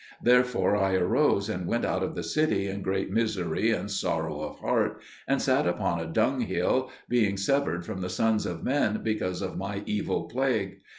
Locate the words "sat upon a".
5.39-6.07